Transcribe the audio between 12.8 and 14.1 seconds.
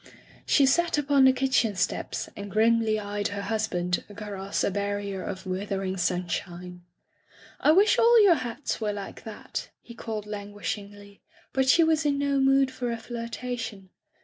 a flirtation.